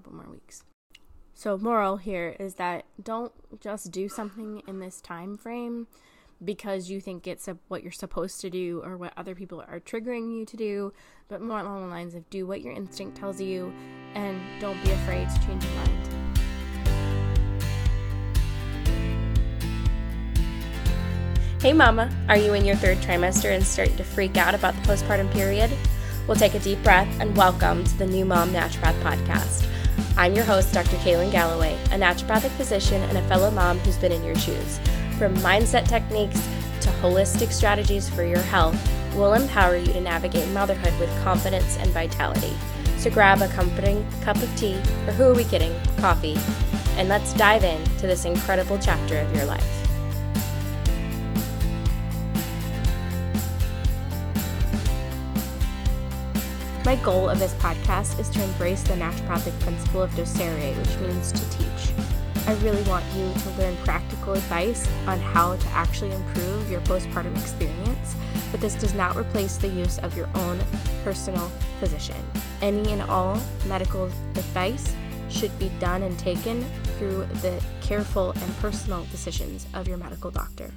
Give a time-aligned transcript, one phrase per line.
[0.00, 0.64] couple more weeks.
[1.34, 5.88] So, moral here is that don't just do something in this time frame
[6.42, 9.78] because you think it's a, what you're supposed to do or what other people are
[9.78, 10.92] triggering you to do,
[11.28, 13.72] but more along the lines of do what your instinct tells you
[14.14, 16.08] and don't be afraid to change your mind.
[21.60, 24.80] Hey, Mama, are you in your third trimester and starting to freak out about the
[24.80, 25.70] postpartum period?
[26.26, 29.66] We'll take a deep breath and welcome to the New Mom Naturopath Podcast.
[30.16, 30.96] I'm your host, Dr.
[30.98, 34.78] Kaylin Galloway, a naturopathic physician and a fellow mom who's been in your shoes.
[35.18, 36.46] From mindset techniques
[36.80, 38.76] to holistic strategies for your health,
[39.14, 42.52] we'll empower you to navigate motherhood with confidence and vitality.
[42.98, 44.76] So grab a comforting cup of tea,
[45.06, 46.36] or who are we kidding, coffee,
[46.96, 49.79] and let's dive in to this incredible chapter of your life.
[56.90, 61.30] My goal of this podcast is to embrace the naturopathic principle of docere, which means
[61.30, 61.92] to teach.
[62.48, 67.38] I really want you to learn practical advice on how to actually improve your postpartum
[67.38, 68.16] experience,
[68.50, 70.58] but this does not replace the use of your own
[71.04, 72.16] personal physician.
[72.60, 74.92] Any and all medical advice
[75.28, 76.64] should be done and taken
[76.98, 80.72] through the careful and personal decisions of your medical doctor.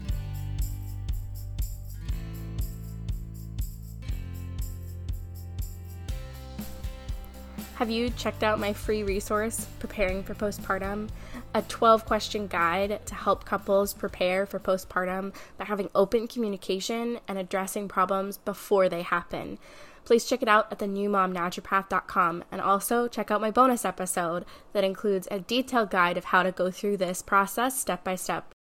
[7.84, 11.10] Have you checked out my free resource, Preparing for Postpartum?
[11.54, 17.38] A 12 question guide to help couples prepare for postpartum by having open communication and
[17.38, 19.60] addressing problems before they happen.
[20.06, 25.28] Please check it out at thenewmomnaturopath.com and also check out my bonus episode that includes
[25.30, 28.54] a detailed guide of how to go through this process step by step.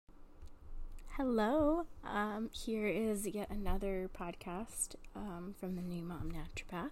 [1.18, 6.90] Hello, um, here is yet another podcast um, from the New Mom Naturopath.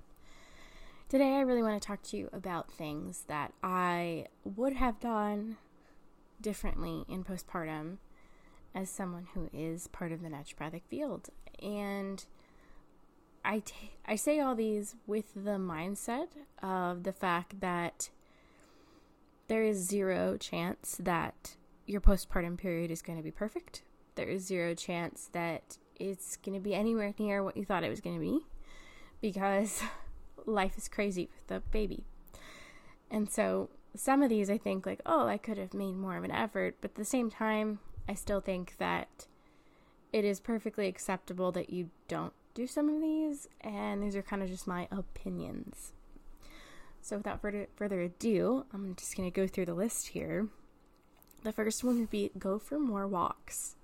[1.10, 5.58] Today, I really want to talk to you about things that I would have done
[6.40, 7.98] differently in postpartum
[8.76, 11.30] as someone who is part of the naturopathic field.
[11.64, 12.24] And
[13.44, 16.28] I, t- I say all these with the mindset
[16.62, 18.12] of the fact that
[19.48, 21.56] there is zero chance that
[21.88, 23.82] your postpartum period is going to be perfect.
[24.14, 27.90] There is zero chance that it's going to be anywhere near what you thought it
[27.90, 28.42] was going to be
[29.22, 29.82] because
[30.46, 32.04] life is crazy with the baby.
[33.12, 36.24] And so some of these I think like, oh, I could have made more of
[36.24, 39.28] an effort, but at the same time, I still think that
[40.12, 44.42] it is perfectly acceptable that you don't do some of these, and these are kind
[44.42, 45.94] of just my opinions.
[47.02, 50.48] So without further, further ado, I'm just going to go through the list here.
[51.44, 53.76] The first one would be go for more walks.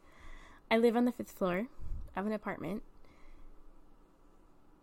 [0.70, 1.68] I live on the fifth floor
[2.16, 2.84] of an apartment,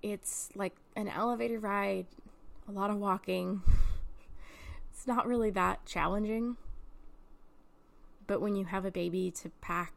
[0.03, 2.07] it's like an elevator ride,
[2.69, 3.63] a lot of walking.
[4.93, 6.57] it's not really that challenging.
[8.27, 9.93] But when you have a baby to pack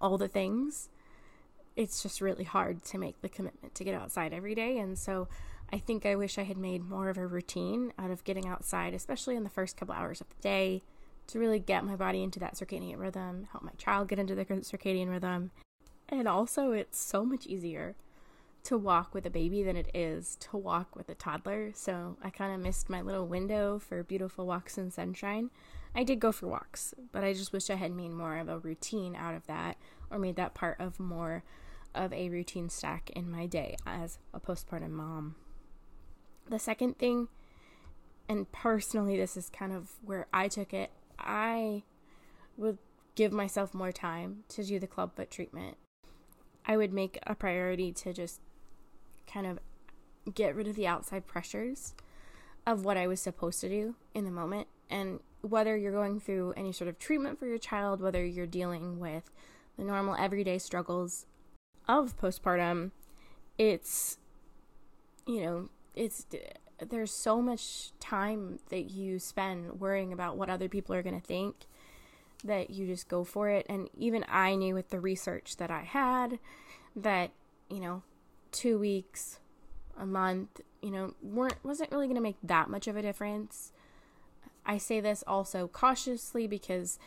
[0.00, 0.88] all the things,
[1.76, 4.78] it's just really hard to make the commitment to get outside every day.
[4.78, 5.28] And so
[5.72, 8.94] I think I wish I had made more of a routine out of getting outside,
[8.94, 10.82] especially in the first couple hours of the day,
[11.28, 14.44] to really get my body into that circadian rhythm, help my child get into the
[14.44, 15.50] circadian rhythm.
[16.08, 17.94] And also, it's so much easier
[18.64, 21.72] to walk with a baby than it is to walk with a toddler.
[21.74, 25.50] So I kind of missed my little window for beautiful walks in sunshine.
[25.94, 28.58] I did go for walks, but I just wish I had made more of a
[28.58, 29.78] routine out of that
[30.10, 31.44] or made that part of more
[31.94, 35.36] of a routine stack in my day as a postpartum mom.
[36.48, 37.28] The second thing,
[38.28, 41.82] and personally, this is kind of where I took it, I
[42.56, 42.78] would
[43.14, 45.76] give myself more time to do the clubfoot treatment.
[46.64, 48.40] I would make a priority to just
[49.32, 49.58] kind of
[50.34, 51.94] get rid of the outside pressures
[52.66, 54.68] of what I was supposed to do in the moment.
[54.90, 58.98] And whether you're going through any sort of treatment for your child, whether you're dealing
[58.98, 59.30] with
[59.76, 61.26] the normal everyday struggles
[61.86, 62.90] of postpartum,
[63.56, 64.18] it's,
[65.26, 66.26] you know, it's,
[66.86, 71.26] there's so much time that you spend worrying about what other people are going to
[71.26, 71.66] think
[72.44, 73.66] that you just go for it.
[73.68, 76.38] And even I knew with the research that I had
[76.94, 77.30] that,
[77.68, 78.02] you know,
[78.52, 79.38] two weeks,
[79.98, 83.72] a month, you know, weren't wasn't really going to make that much of a difference.
[84.64, 86.98] I say this also cautiously because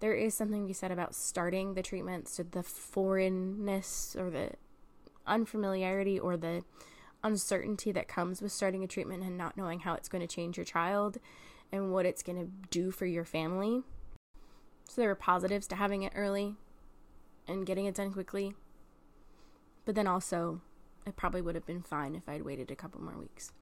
[0.00, 4.52] there is something to be said about starting the treatment, so the foreignness or the
[5.26, 6.62] unfamiliarity or the
[7.22, 10.56] uncertainty that comes with starting a treatment and not knowing how it's going to change
[10.56, 11.18] your child
[11.70, 13.82] and what it's going to do for your family.
[14.88, 16.56] So there are positives to having it early
[17.46, 18.54] and getting it done quickly.
[19.84, 20.62] But then also
[21.10, 23.52] it probably would have been fine if I'd waited a couple more weeks.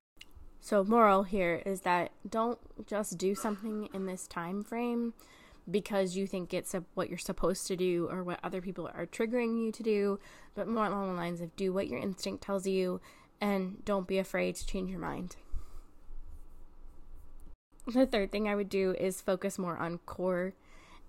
[0.60, 5.14] So, moral here is that don't just do something in this time frame
[5.70, 9.06] because you think it's a, what you're supposed to do or what other people are
[9.06, 10.20] triggering you to do,
[10.54, 13.00] but more along the lines of do what your instinct tells you
[13.40, 15.36] and don't be afraid to change your mind.
[17.86, 20.52] The third thing I would do is focus more on core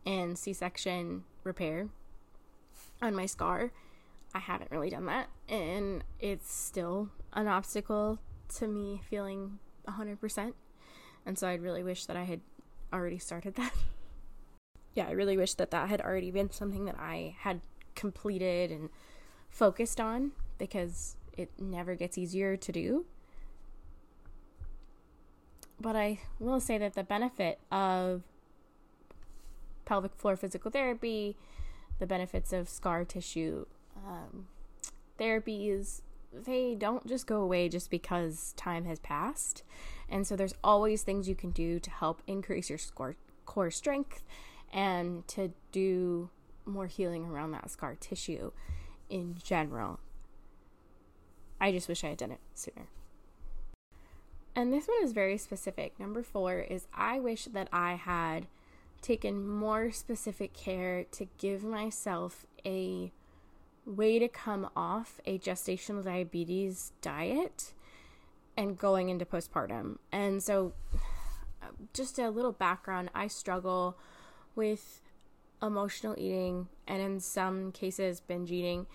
[0.06, 1.90] and C section repair
[3.02, 3.72] on my scar.
[4.34, 8.20] I haven't really done that, and it's still an obstacle
[8.58, 10.54] to me feeling 100%.
[11.26, 12.42] And so I'd really wish that I had
[12.94, 13.74] already started that.
[14.94, 17.62] yeah, I really wish that that had already been something that I had
[17.96, 18.90] completed and
[19.50, 23.06] focused on because it never gets easier to do.
[25.82, 28.24] But I will say that the benefit of
[29.86, 31.38] pelvic floor physical therapy,
[32.00, 33.66] the benefits of scar tissue
[34.08, 34.48] um,
[35.20, 36.02] therapies,
[36.34, 39.64] they don't just go away just because time has passed.
[40.08, 43.16] And so there's always things you can do to help increase your score,
[43.46, 44.24] core strength
[44.72, 46.30] and to do
[46.66, 48.52] more healing around that scar tissue
[49.10, 50.00] in general.
[51.60, 52.88] I just wish I had done it sooner.
[54.56, 56.00] And this one is very specific.
[56.00, 58.48] Number four is I wish that I had
[59.02, 63.12] taken more specific care to give myself a
[63.90, 67.74] way to come off a gestational diabetes diet
[68.56, 69.98] and going into postpartum.
[70.12, 70.74] And so,
[71.94, 73.98] just a little background I struggle
[74.56, 75.02] with
[75.62, 78.86] emotional eating and, in some cases, binge eating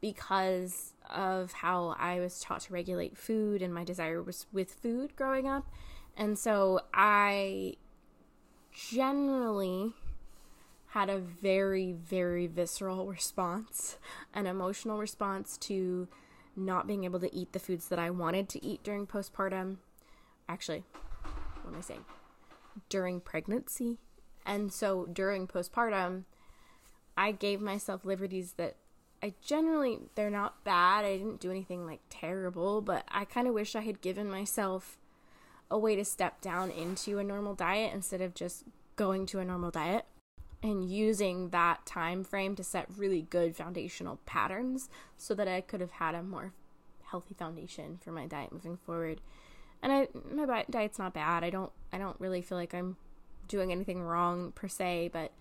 [0.00, 5.16] because of how I was taught to regulate food and my desire was with food
[5.16, 5.66] growing up.
[6.16, 7.74] And so, I
[8.72, 9.94] generally
[10.92, 13.98] had a very, very visceral response,
[14.32, 16.08] an emotional response to
[16.56, 19.76] not being able to eat the foods that I wanted to eat during postpartum.
[20.48, 20.84] Actually,
[21.62, 22.04] what am I saying?
[22.88, 23.98] During pregnancy.
[24.46, 26.24] And so during postpartum,
[27.16, 28.76] I gave myself liberties that
[29.22, 31.04] I generally, they're not bad.
[31.04, 34.96] I didn't do anything like terrible, but I kind of wish I had given myself
[35.70, 38.64] a way to step down into a normal diet instead of just
[38.96, 40.06] going to a normal diet
[40.62, 45.80] and using that time frame to set really good foundational patterns so that I could
[45.80, 46.52] have had a more
[47.04, 49.20] healthy foundation for my diet moving forward.
[49.82, 51.44] And I my diet's not bad.
[51.44, 52.96] I don't I don't really feel like I'm
[53.46, 55.32] doing anything wrong per se, but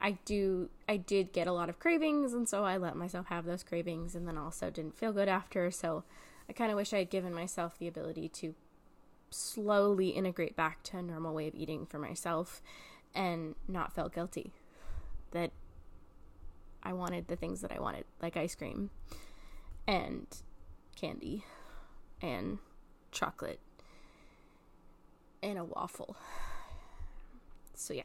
[0.00, 3.44] I do I did get a lot of cravings and so I let myself have
[3.44, 6.02] those cravings and then also didn't feel good after, so
[6.48, 8.54] I kind of wish I had given myself the ability to
[9.30, 12.60] slowly integrate back to a normal way of eating for myself
[13.14, 14.52] and not felt guilty
[15.32, 15.50] that
[16.82, 18.90] I wanted the things that I wanted, like ice cream
[19.86, 20.26] and
[20.96, 21.44] candy
[22.22, 22.58] and
[23.12, 23.60] chocolate
[25.42, 26.16] and a waffle.
[27.74, 28.02] So yeah.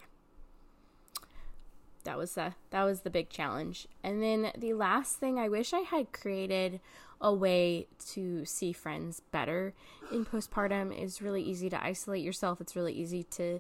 [2.06, 3.88] That was the that was the big challenge.
[4.04, 6.80] And then the last thing I wish I had created
[7.20, 9.74] a way to see friends better
[10.12, 12.62] in postpartum is really easy to isolate yourself.
[12.62, 13.60] It's really easy to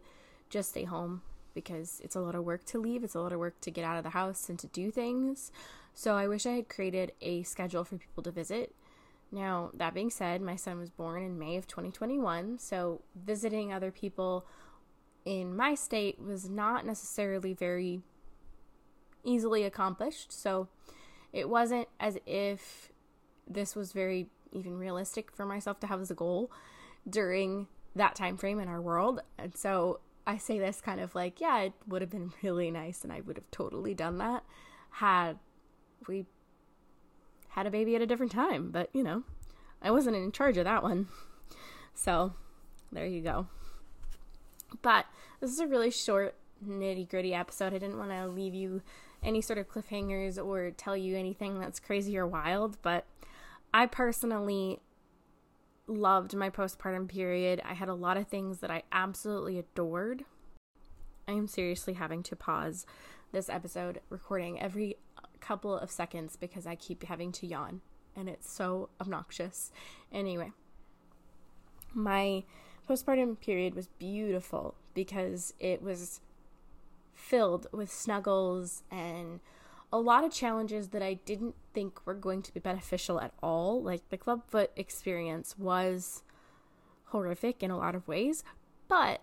[0.49, 1.21] just stay home
[1.55, 3.83] because it's a lot of work to leave, it's a lot of work to get
[3.83, 5.51] out of the house and to do things.
[5.95, 8.75] So I wish I had created a schedule for people to visit.
[9.31, 13.89] Now, that being said, my son was born in May of 2021, so visiting other
[13.89, 14.45] people
[15.25, 18.01] in my state was not necessarily very
[19.23, 20.31] easily accomplished.
[20.31, 20.67] So
[21.33, 22.91] it wasn't as if
[23.47, 26.51] this was very even realistic for myself to have as a goal
[27.09, 29.21] during that time frame in our world.
[29.37, 33.03] And so I say this kind of like, yeah, it would have been really nice
[33.03, 34.43] and I would have totally done that
[34.91, 35.37] had
[36.07, 36.25] we
[37.49, 38.71] had a baby at a different time.
[38.71, 39.23] But, you know,
[39.81, 41.07] I wasn't in charge of that one.
[41.97, 42.33] So,
[42.91, 43.47] there you go.
[44.81, 45.05] But
[45.39, 47.73] this is a really short, nitty gritty episode.
[47.73, 48.81] I didn't want to leave you
[49.23, 53.05] any sort of cliffhangers or tell you anything that's crazy or wild, but
[53.73, 54.81] I personally
[55.87, 57.61] loved my postpartum period.
[57.63, 60.25] I had a lot of things that I absolutely adored.
[61.27, 62.85] I am seriously having to pause
[63.31, 64.97] this episode recording every
[65.39, 67.81] couple of seconds because I keep having to yawn
[68.15, 69.71] and it's so obnoxious.
[70.11, 70.51] Anyway,
[71.93, 72.43] my
[72.89, 76.21] postpartum period was beautiful because it was
[77.13, 79.39] filled with snuggles and
[79.95, 83.81] a lot of challenges that I didn't think were going to be beneficial at all.
[83.81, 86.21] Like the clubfoot experience was
[87.05, 88.43] horrific in a lot of ways,
[88.89, 89.21] but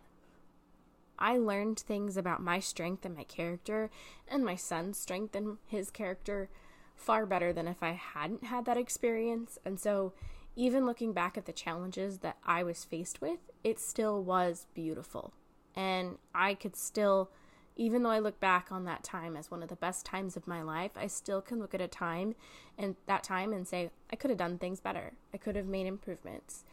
[1.18, 3.90] I learned things about my strength and my character
[4.26, 6.48] and my son's strength and his character
[6.96, 9.58] far better than if I hadn't had that experience.
[9.66, 10.14] And so
[10.56, 15.34] even looking back at the challenges that I was faced with, it still was beautiful.
[15.76, 17.30] And I could still,
[17.76, 20.46] even though I look back on that time as one of the best times of
[20.46, 22.34] my life, I still can look at a time
[22.76, 25.12] and that time and say, I could have done things better.
[25.32, 26.64] I could have made improvements.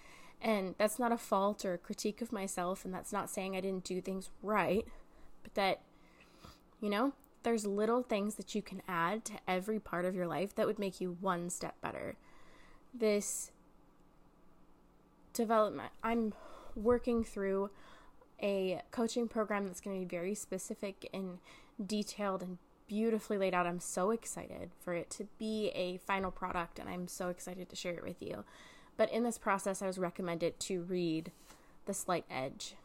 [0.42, 3.62] And that's not a fault or a critique of myself, and that's not saying I
[3.62, 4.86] didn't do things right,
[5.44, 5.82] but that,
[6.80, 7.14] you know,
[7.44, 10.80] there's little things that you can add to every part of your life that would
[10.80, 12.16] make you one step better.
[12.94, 13.52] This
[15.34, 16.34] development, I'm
[16.76, 17.70] working through
[18.42, 21.40] a coaching program that's going to be very specific and
[21.86, 23.68] detailed and beautifully laid out.
[23.68, 27.76] I'm so excited for it to be a final product, and I'm so excited to
[27.76, 28.44] share it with you.
[28.98, 31.32] But in this process, I was recommended to read
[31.86, 32.76] The Slight Edge.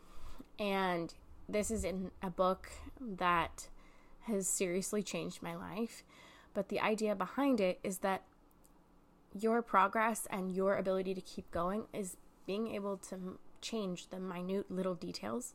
[0.58, 1.12] And
[1.48, 2.70] this is in a book
[3.00, 3.68] that
[4.22, 6.04] has seriously changed my life.
[6.52, 8.22] But the idea behind it is that
[9.38, 14.70] your progress and your ability to keep going is being able to change the minute
[14.70, 15.54] little details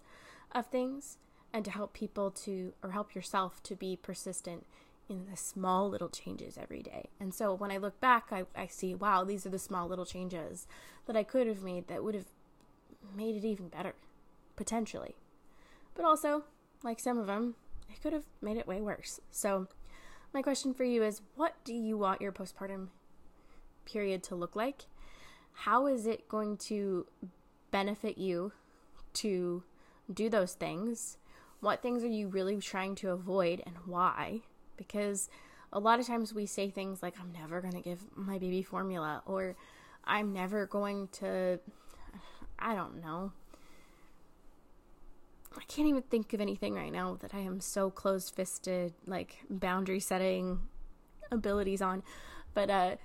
[0.51, 1.17] of things
[1.53, 4.65] and to help people to, or help yourself to be persistent
[5.07, 7.09] in the small little changes every day.
[7.19, 10.05] And so when I look back, I, I see, wow, these are the small little
[10.05, 10.67] changes
[11.07, 12.27] that I could have made that would have
[13.15, 13.95] made it even better,
[14.55, 15.15] potentially.
[15.95, 16.43] But also,
[16.83, 17.55] like some of them,
[17.89, 19.19] it could have made it way worse.
[19.31, 19.67] So,
[20.31, 22.89] my question for you is what do you want your postpartum
[23.85, 24.85] period to look like?
[25.53, 27.07] How is it going to
[27.71, 28.51] benefit you
[29.15, 29.63] to
[30.11, 31.17] do those things?
[31.59, 34.41] What things are you really trying to avoid and why?
[34.79, 35.29] because
[35.71, 38.63] a lot of times we say things like, I'm never going to give my baby
[38.63, 39.55] formula, or
[40.05, 41.59] I'm never going to,
[42.57, 43.33] I don't know.
[45.55, 49.43] I can't even think of anything right now that I am so closed fisted, like
[49.49, 50.61] boundary setting
[51.31, 52.01] abilities on.
[52.53, 52.95] But uh,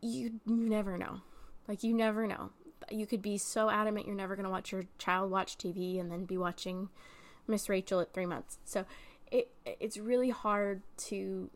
[0.00, 1.20] you, you never know.
[1.66, 2.50] Like, you never know.
[2.90, 6.10] You could be so adamant you're never going to watch your child watch TV and
[6.10, 6.88] then be watching
[7.46, 8.58] Miss Rachel at three months.
[8.64, 8.84] So
[9.30, 11.50] it it's really hard to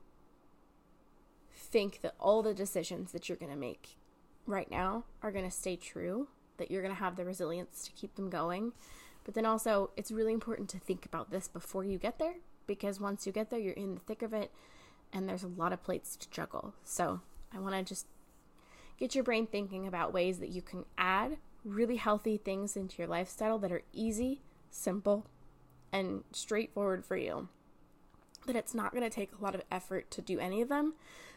[1.52, 3.98] think that all the decisions that you're going to make
[4.46, 7.92] right now are going to stay true, that you're going to have the resilience to
[7.92, 8.72] keep them going.
[9.24, 12.98] But then also, it's really important to think about this before you get there because
[12.98, 14.50] once you get there, you're in the thick of it
[15.12, 16.74] and there's a lot of plates to juggle.
[16.84, 17.20] So,
[17.54, 18.06] I want to just
[18.98, 23.08] get your brain thinking about ways that you can add really healthy things into your
[23.08, 25.26] lifestyle that are easy, simple,
[25.92, 27.48] and straightforward for you
[28.48, 30.94] that it's not going to take a lot of effort to do any of them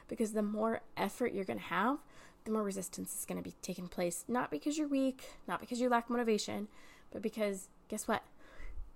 [0.08, 1.98] because the more effort you're going to have,
[2.46, 4.25] the more resistance is going to be taking place.
[4.27, 6.68] Not because you're weak, not because you lack motivation,
[7.12, 8.24] but because guess what?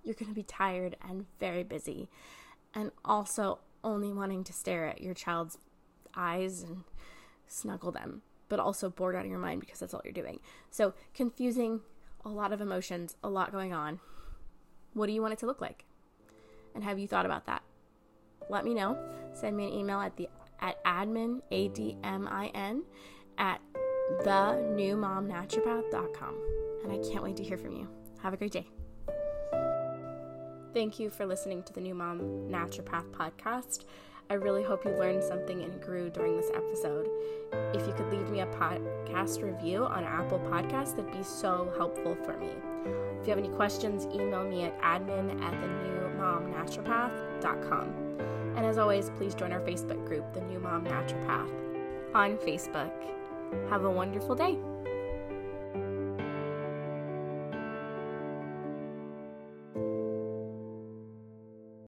[0.02, 2.08] You're going to be tired and very busy.
[2.74, 5.58] And also only wanting to stare at your child's
[6.14, 6.84] eyes and
[7.46, 10.40] snuggle them, but also bored out of your mind because that's all you're doing.
[10.70, 11.80] So, confusing,
[12.24, 14.00] a lot of emotions, a lot going on.
[14.94, 15.84] What do you want it to look like?
[16.74, 17.62] And have you thought about that?
[18.48, 18.98] let me know.
[19.32, 20.28] Send me an email at the
[20.60, 22.82] at admin a d m i n
[23.38, 23.60] at
[24.24, 26.34] the new mom naturopath.com.
[26.84, 27.88] And I can't wait to hear from you.
[28.22, 28.68] Have a great day.
[30.72, 33.84] Thank you for listening to the New Mom Naturopath podcast.
[34.28, 37.08] I really hope you learned something and grew during this episode.
[37.72, 42.16] If you could leave me a podcast review on Apple Podcasts, that'd be so helpful
[42.24, 42.50] for me.
[43.20, 47.94] If you have any questions, email me at admin at the new mom naturopath.com.
[48.56, 51.50] And as always, please join our Facebook group, The New Mom Naturopath,
[52.14, 52.92] on Facebook.
[53.68, 54.58] Have a wonderful day.